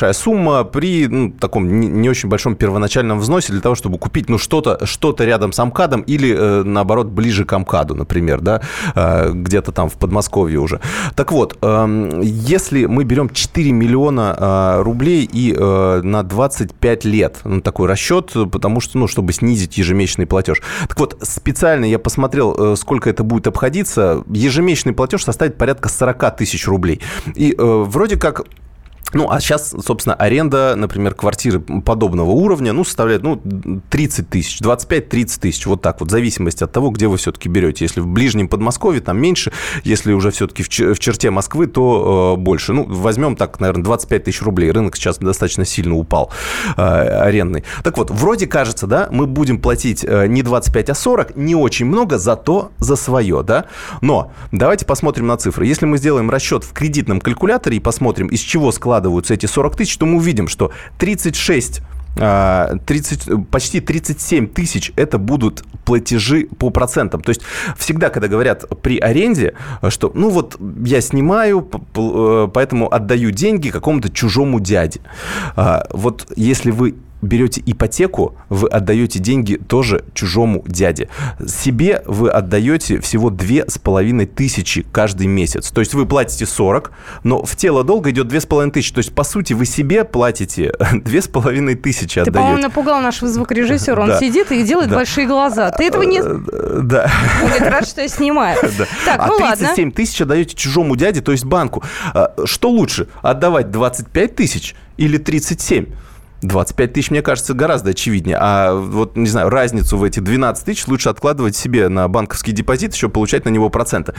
[0.00, 4.38] большая сумма при ну, таком не, очень большом первоначальном взносе для того, чтобы купить ну,
[4.38, 8.62] что-то что рядом с Амкадом или, э, наоборот, ближе к Амкаду, например, да,
[8.94, 10.80] э, где-то там в Подмосковье уже.
[11.16, 17.40] Так вот, э, если мы берем 4 миллиона э, рублей и э, на 25 лет,
[17.44, 20.62] ну, такой расчет, потому что, ну, чтобы снизить ежемесячный платеж.
[20.88, 24.24] Так вот, специально я посмотрел, э, сколько это будет обходиться.
[24.30, 27.02] Ежемесячный платеж составит порядка 40 тысяч рублей.
[27.34, 28.46] И э, вроде как
[29.12, 33.40] ну, а сейчас, собственно, аренда, например, квартиры подобного уровня, ну, составляет, ну,
[33.90, 37.84] 30 тысяч, 25-30 тысяч, вот так вот, в зависимости от того, где вы все-таки берете.
[37.84, 39.52] Если в ближнем Подмосковье, там меньше,
[39.84, 42.72] если уже все-таки в, черте Москвы, то э, больше.
[42.72, 44.70] Ну, возьмем так, наверное, 25 тысяч рублей.
[44.70, 46.30] Рынок сейчас достаточно сильно упал,
[46.76, 47.64] э, арендный.
[47.82, 51.86] Так вот, вроде кажется, да, мы будем платить э, не 25, а 40, не очень
[51.86, 53.66] много, зато за свое, да.
[54.00, 55.66] Но давайте посмотрим на цифры.
[55.66, 59.76] Если мы сделаем расчет в кредитном калькуляторе и посмотрим, из чего складывается складываются эти 40
[59.76, 61.82] тысяч, то мы увидим, что 36
[62.16, 67.20] 30, а, почти 37 тысяч это будут платежи по процентам.
[67.20, 67.42] То есть
[67.78, 69.54] всегда, когда говорят при аренде,
[69.90, 75.00] что ну вот я снимаю, э, поэтому отдаю деньги какому-то чужому дяде.
[75.54, 81.08] А, вот если вы берете ипотеку, вы отдаете деньги тоже чужому дяде.
[81.46, 85.70] Себе вы отдаете всего две с половиной тысячи каждый месяц.
[85.70, 86.92] То есть вы платите 40,
[87.24, 88.92] но в тело долга идет две с половиной тысячи.
[88.94, 92.38] То есть, по сути, вы себе платите две с половиной тысячи Ты, отдаете.
[92.38, 94.02] по-моему, напугал нашего звукорежиссера.
[94.02, 94.18] Он Да.
[94.18, 94.96] сидит и делает Да.
[94.96, 95.70] большие глаза.
[95.70, 96.20] Ты этого не...
[96.20, 97.10] Э, Да.
[97.40, 98.58] Говорит, рад, что я снимаю.
[98.78, 98.86] Да.
[99.04, 99.56] Так, а ну ладно.
[99.56, 101.82] 37 тысяч отдаете чужому дяде, то есть банку.
[102.14, 105.86] А, Что лучше, отдавать 25 тысяч или 37?
[106.42, 108.36] 25 тысяч, мне кажется, гораздо очевиднее.
[108.40, 112.94] А вот, не знаю, разницу в эти 12 тысяч лучше откладывать себе на банковский депозит,
[112.94, 114.14] еще получать на него проценты.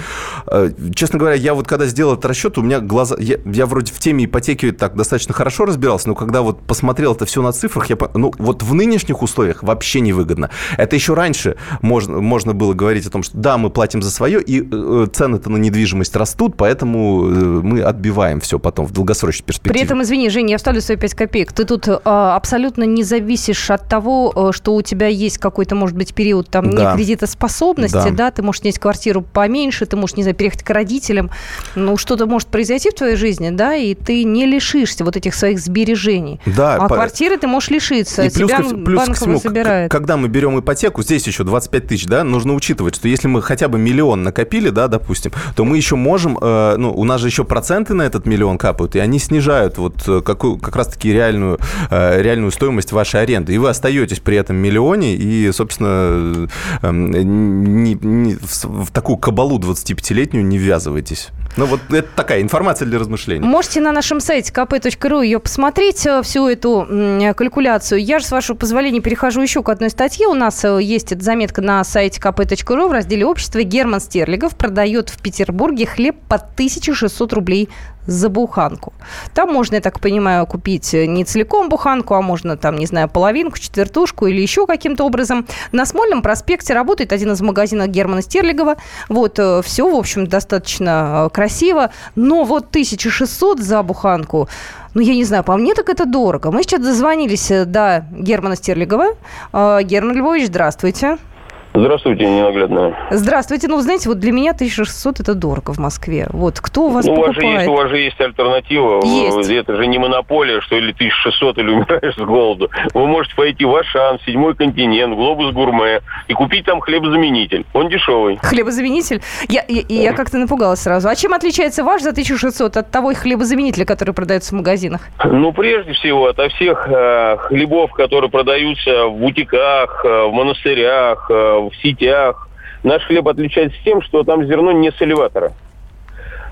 [0.47, 3.15] Э, Честно говоря, я вот когда сделал этот расчет, у меня глаза...
[3.19, 7.25] Я, я вроде в теме ипотеки так достаточно хорошо разбирался, но когда вот посмотрел это
[7.25, 7.97] все на цифрах, я...
[8.13, 10.49] Ну, вот в нынешних условиях вообще невыгодно.
[10.77, 14.41] Это еще раньше можно, можно было говорить о том, что да, мы платим за свое,
[14.41, 19.73] и э, цены-то на недвижимость растут, поэтому э, мы отбиваем все потом в долгосрочной перспективе.
[19.73, 21.53] При этом, извини, Женя, я вставлю свои 5 копеек.
[21.53, 21.99] Ты тут э,
[22.35, 26.69] абсолютно не зависишь от того, э, что у тебя есть какой-то, может быть, период там
[26.71, 26.91] Да.
[26.91, 28.09] некредитоспособности, Да.
[28.11, 28.31] да.
[28.31, 31.29] ты можешь снять квартиру поменьше, ты можешь, не знаю, переехать к родителям.
[31.75, 35.59] Ну, что-то может произойти в твоей жизни, да, и ты не лишишься вот этих своих
[35.59, 36.39] сбережений.
[36.45, 38.23] Да, а по- квартиры ты можешь лишиться.
[38.23, 39.91] И плюс, Тебя плюс ко банк всему, к- забирает.
[39.91, 43.67] когда мы берем ипотеку, здесь еще 25 тысяч, да, нужно учитывать, что если мы хотя
[43.67, 47.43] бы миллион накопили, да, допустим, то мы еще можем, э, ну, у нас же еще
[47.43, 52.00] проценты на этот миллион капают, и они снижают вот э, какую, как раз-таки реальную, э,
[52.21, 53.53] реальную стоимость вашей аренды.
[53.53, 56.47] И вы остаетесь при этом миллионе, и, собственно,
[56.81, 61.29] э, э, не- не- в, такую кабалу 25-летнюю не ввязывайтесь.
[61.57, 63.45] Ну, вот это такая информация для размышлений.
[63.45, 66.87] Можете на нашем сайте kp.ru ее посмотреть, э, всю эту
[67.35, 68.03] калькуляцию.
[68.03, 70.27] Я же, с вашего позволения, перехожу еще к одной статье.
[70.27, 73.61] У нас э, есть эта заметка на сайте kp.ru в разделе «Общество».
[73.63, 77.69] Герман Стерлигов продает в Петербурге хлеб по 1600 рублей
[78.07, 78.93] за буханку.
[79.33, 83.09] Там можно, я так понимаю, купить э, не целиком буханку, а можно там, не знаю,
[83.09, 85.45] половинку, четвертушку или еще каким-то образом.
[85.71, 88.77] На Смольном проспекте работает один из магазинов Германа Стерлигова.
[89.09, 91.91] Вот, все, в общем, достаточно э, красиво.
[92.15, 94.49] Но вот 1600 за буханку,
[94.93, 96.51] ну, я не знаю, по мне так это дорого.
[96.51, 99.15] Мы сейчас дозвонились э, до Германа Стерлигова.
[99.53, 100.97] Э, Герман Львович, здравствуйте.
[101.07, 101.30] Здравствуйте,
[101.73, 102.95] ненаглядная.
[103.11, 103.67] Здравствуйте.
[103.67, 106.27] Ну, вы знаете, вот для меня 1600 это дорого в Москве.
[106.31, 107.59] Вот, кто у вас Ну, у вас, же покупает?
[107.59, 109.01] есть, у вас же есть альтернатива.
[109.05, 109.49] Есть.
[109.49, 112.69] Это же не монополия, что или 1600, или умираешь с голоду.
[112.93, 117.65] Вы можете пойти в Ашан, Седьмой континент, Глобус Гурме и купить там хлебозаменитель.
[117.73, 118.37] Он дешевый.
[118.41, 119.21] Хлебозаменитель?
[119.49, 121.09] Я, я, я как-то напугалась сразу.
[121.09, 125.01] А чем отличается ваш за 1600 от того хлебозаменителя, который продается в магазинах?
[125.23, 131.60] Ну, прежде всего, ото всех э, хлебов, которые продаются в бутиках, э, в монастырях, э,
[131.69, 132.49] в сетях,
[132.83, 135.53] наш хлеб отличается тем, что там зерно не с элеватора.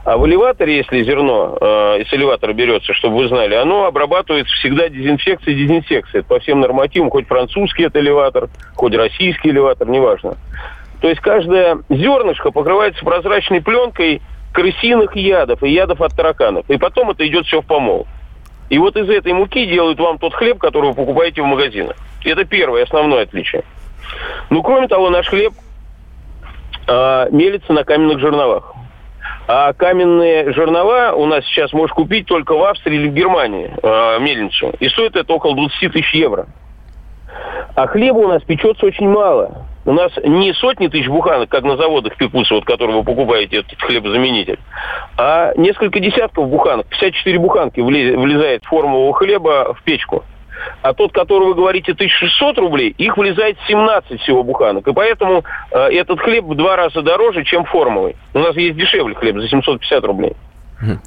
[0.06, 4.88] А в элеваторе, если зерно э, из элеватора берется, чтобы вы знали, оно обрабатывается всегда
[4.88, 6.22] дезинфекцией, дезинсекцией.
[6.22, 10.38] Это по всем нормативам, хоть французский это элеватор, хоть российский элеватор, неважно.
[11.02, 14.22] То есть каждое зернышко покрывается прозрачной пленкой
[14.54, 16.70] крысиных ядов и ядов от тараканов.
[16.70, 18.08] И потом это идет все в помол.
[18.70, 21.96] И вот из этой муки делают вам тот хлеб, который вы покупаете в магазинах.
[22.24, 23.64] Это первое, основное отличие.
[24.50, 25.54] Ну, кроме того, наш хлеб
[26.88, 28.74] а, мелится на каменных жерновах.
[29.48, 34.20] А каменные жернова у нас сейчас можешь купить только в Австрии или в Германии, а,
[34.20, 34.74] мельницу.
[34.80, 36.48] И стоит это около 20 тысяч евро.
[37.76, 39.66] А хлеба у нас печется очень мало.
[39.86, 43.82] У нас не сотни тысяч буханок, как на заводах пекутся, вот, которые вы покупаете, этот
[43.82, 44.60] хлебозаменитель,
[45.18, 50.24] а несколько десятков буханок, 54 буханки влез- влезает формового хлеба в печку.
[50.82, 54.88] А тот, который вы говорите 1600 рублей, их влезает 17 всего буханок.
[54.88, 58.16] И поэтому э, этот хлеб в два раза дороже, чем формовый.
[58.34, 60.34] У нас есть дешевле хлеб за 750 рублей.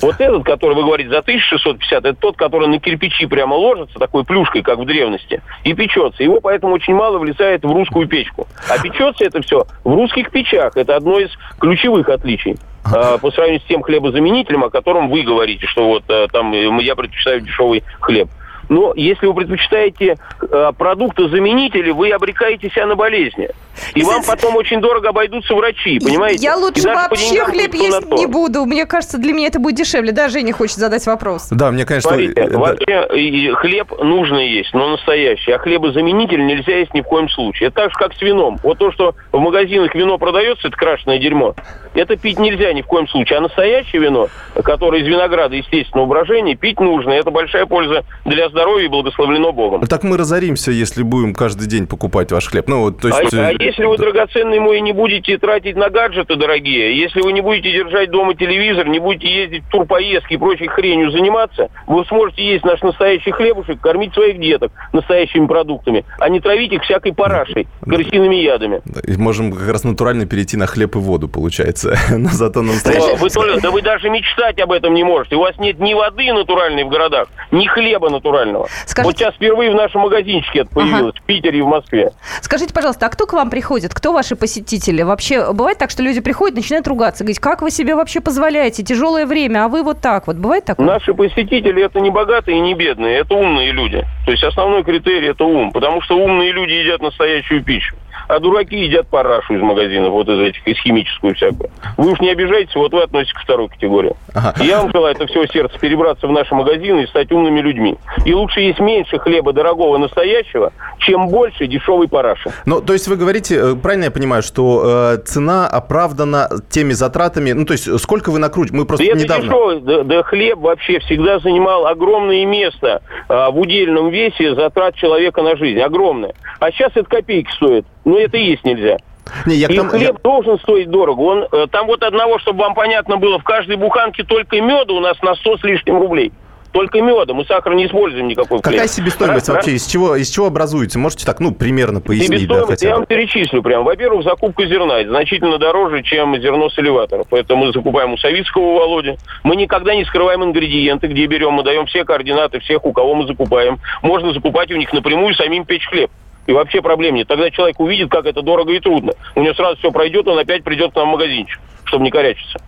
[0.03, 4.25] Вот этот, который вы говорите за 1650, это тот, который на кирпичи прямо ложится, такой
[4.25, 6.23] плюшкой, как в древности, и печется.
[6.23, 8.47] Его поэтому очень мало влезает в русскую печку.
[8.69, 10.77] А печется это все в русских печах.
[10.77, 12.57] Это одно из ключевых отличий.
[12.85, 16.83] а, по сравнению с тем хлебозаменителем, о котором вы говорите, что вот э, там э,
[16.83, 18.29] я предпочитаю дешевый хлеб.
[18.73, 23.51] Но если вы предпочитаете э, продукты-заменители, вы обрекаете себя на болезни.
[23.95, 26.43] И вам потом очень дорого обойдутся врачи, понимаете?
[26.43, 28.65] Я лучше вообще деньгам хлеб есть не буду.
[28.65, 30.13] Мне кажется, для меня это будет дешевле.
[30.13, 31.49] Да, Женя хочет задать вопрос.
[31.51, 32.11] Да, мне, конечно...
[32.11, 32.59] Смотрите, э, да.
[32.59, 35.53] вообще хлеб нужно есть, но настоящий.
[35.53, 37.69] А хлебозаменитель нельзя есть ни в коем случае.
[37.69, 38.59] Это так же, как с вином.
[38.63, 41.55] Вот то, что в магазинах вино продается, это крашеное дерьмо.
[41.95, 43.39] Это пить нельзя ни в коем случае.
[43.39, 44.29] А настоящее вино,
[44.65, 47.11] которое из винограда естественного брожения, пить нужно.
[47.11, 48.62] Это большая польза для здоровья.
[48.63, 49.87] Здоровье и благословлено Богом.
[49.87, 52.69] Так мы разоримся, если будем каждый день покупать ваш хлеб.
[52.69, 56.37] Ну, вот, то есть, а, а если вы драгоценный мой не будете тратить на гаджеты
[56.37, 60.69] дорогие, если вы не будете держать дома телевизор, не будете ездить в турпоездки и прочей
[60.69, 66.41] хренью заниматься, вы сможете есть наш настоящий хлебушек, кормить своих деток настоящими продуктами, а не
[66.41, 68.81] травить их всякой парашей, крысиными ядами.
[69.07, 71.97] и можем как раз натурально перейти на хлеб и воду, получается.
[72.11, 73.17] Но зато на настоящий...
[73.17, 75.37] Вы да вы даже мечтать об этом не можете.
[75.37, 78.42] У вас нет ни воды натуральной в городах, ни хлеба натурального.
[78.87, 82.13] Скажите- Вот сейчас впервые в нашем магазинчике это появилось, в Питере и в Москве.
[82.41, 83.95] Скажите, пожалуйста, а кто к вам приходит?
[83.95, 85.03] Кто ваши посетители?
[85.03, 88.83] Вообще бывает так, что люди приходят, начинают ругаться, говорить, как вы себе вообще позволяете?
[88.83, 90.37] Тяжелое время, а вы вот так вот.
[90.37, 90.87] Бывает такое?
[90.87, 94.05] Наши посетители это не богатые и не бедные, это умные люди.
[94.27, 97.95] То есть основной критерий это ум, потому что умные люди едят настоящую пищу.
[98.29, 101.71] А дураки едят парашу из магазинов, вот из этих, из химическую всякую.
[101.97, 104.15] Вы уж не обижайтесь, вот вы относитесь ко второй категории.
[104.35, 104.55] Ага.
[104.65, 107.97] Я вам желаю от всего сердца перебраться в наши магазины и стать умными людьми.
[108.25, 112.51] И лучше есть меньше хлеба дорогого настоящего, чем больше дешевой параши.
[112.67, 117.53] Ну, то есть вы говорите, э, правильно я понимаю, что э, цена оправдана теми затратами,
[117.53, 118.77] ну, то есть сколько вы накрутите?
[118.77, 119.45] Мы просто Да это недавно...
[119.45, 125.43] дешевый, да, да хлеб вообще всегда занимал огромное место а, в удельном весе затрат человека
[125.43, 125.81] на жизнь.
[125.81, 126.35] Огромное.
[126.61, 127.87] А сейчас это копейки стоит.
[128.13, 128.99] Но это и есть нельзя.
[129.47, 131.21] Не, я И тому- хлеб должен стоить дорого.
[131.21, 135.01] Он, э, там вот одного, чтобы вам понятно было, в каждой буханке только меда у
[135.01, 136.31] нас на 100 с лишним рублей.
[136.73, 137.33] Только меда.
[137.33, 138.75] Мы сахар не используем никакой в хлеб.
[138.75, 139.77] Какая себестоимость Раз- вообще?
[139.77, 140.99] Из чего, из чего образуется?
[140.99, 143.85] Можете так, ну, примерно пояснить, да, Себестоимость, хотя я вам перечислю прям.
[143.85, 147.27] Во-первых, закупка зерна это значительно дороже, чем зерно с элеваторов.
[147.31, 149.17] Поэтому мы закупаем у Савицкого Володи.
[149.43, 151.55] Мы никогда не скрываем ингредиенты, где берем.
[151.55, 153.79] Мы даем все координаты всех, у кого мы закупаем.
[154.03, 156.11] Можно закупать у них напрямую, самим печь хлеб.
[156.47, 157.29] И вообще проблем нет.
[157.29, 159.13] Тогда человек увидит, как это дорого и трудно.
[159.35, 162.59] У него сразу все пройдет, он опять придет к нам в магазинчик, чтобы не корячиться.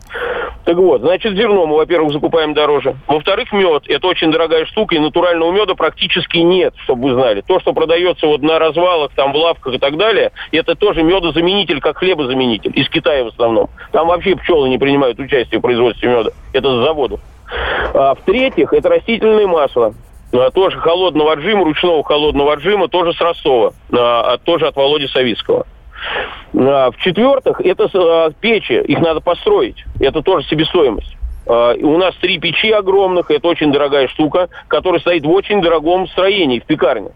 [0.64, 2.96] Так вот, значит, зерно мы, во-первых, закупаем дороже.
[3.06, 3.82] Во-вторых, мед.
[3.88, 7.42] Это очень дорогая штука, и натурального меда практически нет, чтобы вы знали.
[7.42, 11.80] То, что продается вот на развалах, там, в лавках и так далее, это тоже медозаменитель,
[11.80, 12.72] как хлебозаменитель.
[12.74, 13.68] Из Китая в основном.
[13.92, 16.30] Там вообще пчелы не принимают участие в производстве меда.
[16.52, 17.20] Это с заводов.
[17.92, 19.94] А, в-третьих, это растительное масло.
[20.34, 25.06] А, тоже холодного отжима, ручного холодного отжима, тоже с Ростова, а, а тоже от Володи
[25.06, 25.66] Савицкого.
[26.54, 29.84] А, В-четвертых, это печи, их надо построить.
[30.00, 31.16] Это тоже себестоимость.
[31.46, 36.58] У нас три печи огромных, это очень дорогая штука, которая стоит в очень дорогом строении,
[36.58, 37.10] в пекарне.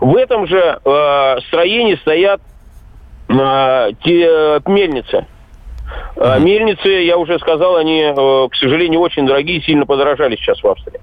[0.00, 2.40] В этом же э, строении стоят
[3.28, 5.26] э, те, мельницы.
[6.16, 10.66] А Мельницы, я уже сказал, они, э, к сожалению, очень дорогие, сильно подорожали сейчас в
[10.66, 11.00] Австрии.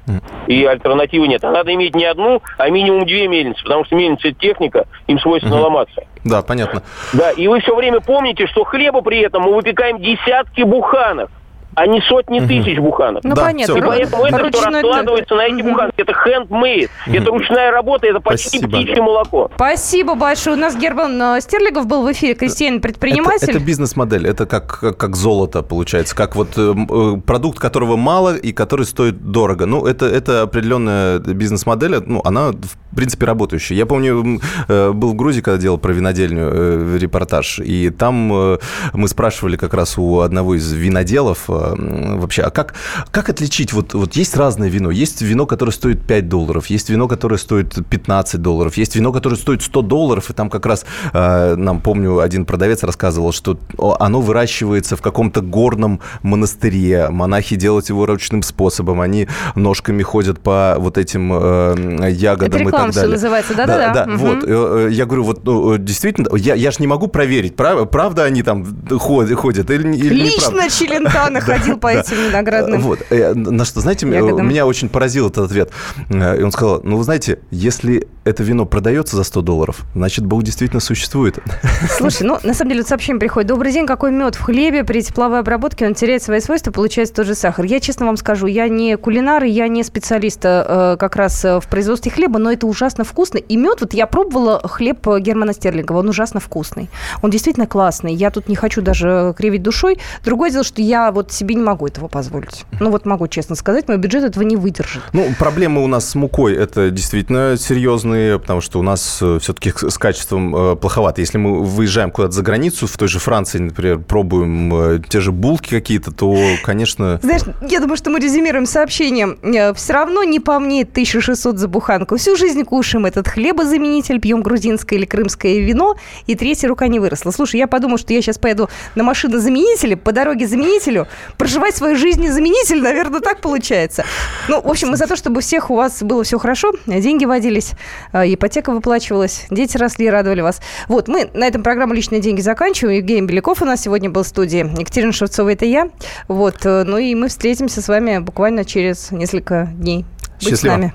[0.48, 1.44] И альтернативы нет.
[1.44, 5.20] А надо иметь не одну, а минимум две мельницы, потому что мельница– это техника, им
[5.20, 6.04] свойственно ломаться.
[6.24, 6.84] Да, понятно.
[7.14, 11.30] Да, и вы все время помните, что хлеба при этом мы выпекаем десятки буханок,
[11.76, 13.24] а не сотни тысяч буханок.
[13.24, 13.78] Ну, Да, понятно.
[13.78, 15.96] И поэтому это все раскладывается на эти буханки.
[15.98, 18.78] Это handmade, это ручная работа, это почти Спасибо.
[18.78, 19.52] птичье молоко.
[19.56, 20.56] Спасибо большое.
[20.56, 23.50] У нас Герман э, Стерлигов был в эфире, крестьянин, Это, предприниматель.
[23.50, 28.36] это бизнес-модель, это как, как, как золото получается, как вот э, э, продукт, которого мало
[28.36, 29.66] и который стоит дорого.
[29.66, 33.76] Ну, это, это определенная бизнес-модель, ну, она, в принципе, работающая.
[33.76, 38.58] Я помню, э, был в Грузии, когда делал про винодельню э, репортаж, и там э,
[38.94, 42.74] мы спрашивали как раз у одного из виноделов э, вообще, а как,
[43.12, 47.08] как отличить, вот, вот есть разное вино, есть вино, которое стоит 5 долларов, есть вино,
[47.08, 51.56] которое стоит 15 долларов, есть вино, которое стоит 100 долларов, и там как раз э,
[51.56, 53.58] нам, помню, один продавец рассказывал, что
[54.00, 60.76] оно выращивается в каком-то горном монастыре, монахи делают его ручным способом, они ножками ходят по
[60.80, 63.12] вот этим э, ягодам Это и так далее.
[63.14, 63.94] называется, да-да-да.
[63.94, 64.18] Да, Мгм.
[64.18, 64.44] вот.
[64.44, 67.90] Э, э, Я говорю, вот ну, э, действительно, я, я ж не могу проверить, прав-
[67.90, 68.66] правда они там
[69.00, 70.64] ходят, ходят или, или неправда.
[70.64, 72.82] Лично Челентано ходил по этим виноградным.
[72.82, 73.00] Вот.
[73.10, 75.72] Э, На что, знаете, меня очень поразил этот ответ.
[76.10, 80.26] Э, И он сказал, ну, вы знаете, если это вино продается за 100 долларов, значит,
[80.26, 81.40] Бог действительно существует.
[81.90, 83.50] Слушай, ну, на самом деле, вот сообщение приходит.
[83.50, 87.26] Добрый день, какой мед в хлебе при тепловой обработке, он теряет свои свойства, получается тот
[87.26, 87.66] же сахар.
[87.66, 92.12] Я честно вам скажу, я не кулинар, я не специалист э, как раз в производстве
[92.12, 93.38] хлеба, но это ужасно вкусно.
[93.38, 96.90] И мед, вот я пробовала хлеб Германа Стерлингова, он ужасно вкусный.
[97.22, 98.14] Он действительно классный.
[98.14, 100.00] Я тут не хочу даже кривить душой.
[100.24, 102.66] Другое дело, что я вот себе не могу этого позволить.
[102.80, 105.04] Ну, вот могу честно сказать, мой бюджет этого не выдержит.
[105.12, 109.98] Ну, проблемы у нас с мукой это действительно серьезные, потому что у нас все-таки с
[109.98, 111.22] качеством э, плоховато.
[111.22, 115.32] Если мы выезжаем куда-то за границу, в той же Франции, например, пробуем э, те же
[115.32, 117.20] булки какие-то, то, конечно...
[117.22, 119.74] Знаешь, я думаю, что мы резюмируем сообщение.
[119.74, 122.16] Все равно не по мне 1600 за буханку.
[122.18, 127.32] Всю жизнь кушаем этот хлебозаменитель, пьем грузинское или крымское вино, и третья рука не выросла.
[127.32, 132.22] Слушай, я подумала, что я сейчас поеду на машинозаменителе, по дороге заменителю, проживать свою жизнь
[132.22, 134.06] незаменительно, наверное, так получается.
[134.48, 137.26] Ну, в общем, мы за то, чтобы у всех у вас было все хорошо, деньги
[137.26, 137.72] водились,
[138.12, 140.62] э, ипотека выплачивалась, дети росли, радовали вас.
[140.88, 142.98] Вот, мы на этом программу «Личные деньги» заканчиваем.
[142.98, 144.60] Евгений Беляков у нас сегодня был в студии.
[144.80, 145.90] Екатерина Шевцова– это я.
[146.28, 150.06] Вот, э, ну и мы встретимся с вами буквально через несколько дней.
[150.40, 150.74] Будьте Счастливо.
[150.74, 150.94] с нами.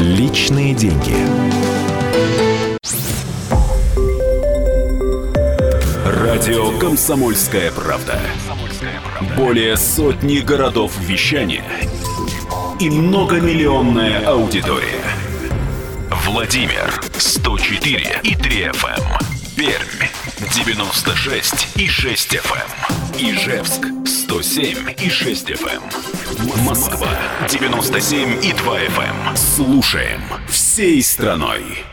[0.00, 1.61] Личные деньги.
[6.32, 8.18] Радио «Комсомольская правда».
[9.36, 11.62] Более сотни городов вещания
[12.80, 15.04] и многомиллионная аудитория.
[16.24, 19.02] Владимир 104 и 3 FM.
[19.58, 20.08] Пермь
[20.54, 22.70] 96 и 6 FM.
[23.18, 25.82] Ижевск 107 и 6 FM.
[26.64, 27.10] Москва
[27.50, 29.36] 97 и 2 FM.
[29.36, 31.84] Слушаем всей страной.